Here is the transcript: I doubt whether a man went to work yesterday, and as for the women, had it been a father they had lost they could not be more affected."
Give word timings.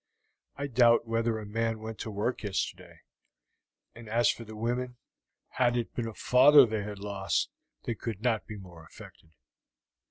I 0.55 0.65
doubt 0.65 1.05
whether 1.05 1.37
a 1.37 1.45
man 1.45 1.77
went 1.77 1.99
to 1.99 2.09
work 2.09 2.41
yesterday, 2.41 3.01
and 3.93 4.09
as 4.09 4.31
for 4.31 4.43
the 4.43 4.55
women, 4.55 4.97
had 5.57 5.77
it 5.77 5.93
been 5.93 6.07
a 6.07 6.15
father 6.15 6.65
they 6.65 6.81
had 6.81 6.97
lost 6.97 7.51
they 7.83 7.93
could 7.93 8.23
not 8.23 8.47
be 8.47 8.57
more 8.57 8.83
affected." 8.83 9.29